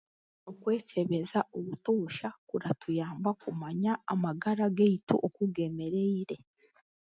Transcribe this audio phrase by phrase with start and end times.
[0.49, 6.37] Okwekyebeza obutosha kuratuyamba obumwe kumanya amagara gaitu oku g'emereire